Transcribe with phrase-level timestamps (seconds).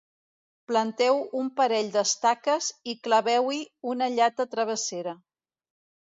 [0.69, 3.59] Planteu un parell d'estaques i claveu-hi
[3.91, 5.13] una llata travessera.